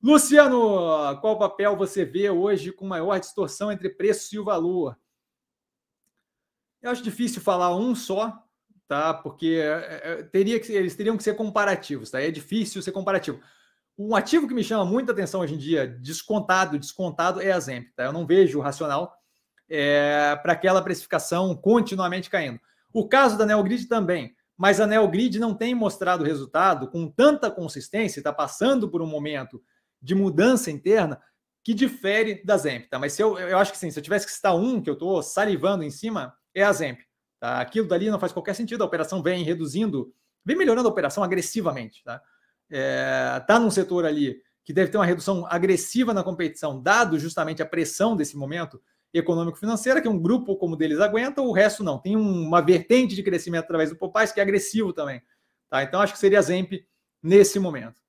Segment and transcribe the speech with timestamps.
[0.00, 4.96] Luciano, qual papel você vê hoje com maior distorção entre preço e o valor?
[6.80, 8.40] Eu acho difícil falar um só,
[8.86, 9.12] tá?
[9.12, 12.20] Porque é, é, teria que, eles teriam que ser comparativos, tá?
[12.20, 13.40] É difícil ser comparativo.
[13.98, 17.88] Um ativo que me chama muita atenção hoje em dia, descontado, descontado, é a Zemp,
[17.96, 18.04] tá?
[18.04, 19.12] Eu não vejo o racional
[19.68, 22.60] é, para aquela precificação continuamente caindo.
[22.92, 28.20] O caso da Neogrid também, mas a Neogrid não tem mostrado resultado com tanta consistência,
[28.20, 29.60] está passando por um momento
[30.00, 31.20] de mudança interna
[31.62, 32.98] que difere da Zemp, tá?
[32.98, 34.94] Mas se eu, eu acho que sim, se eu tivesse que citar um que eu
[34.94, 37.00] estou salivando em cima, é a Zemp.
[37.40, 37.60] Tá?
[37.60, 40.12] Aquilo dali não faz qualquer sentido, a operação vem reduzindo,
[40.44, 42.02] vem melhorando a operação agressivamente.
[42.02, 42.22] Tá?
[42.70, 47.62] É, tá num setor ali que deve ter uma redução agressiva na competição, dado justamente
[47.62, 48.80] a pressão desse momento
[49.14, 51.98] econômico-financeira, que um grupo como deles aguenta, o resto não.
[51.98, 55.22] Tem uma vertente de crescimento através do Popais que é agressivo também.
[55.70, 55.82] Tá?
[55.82, 56.72] Então, acho que seria a Zemp
[57.22, 58.00] nesse momento.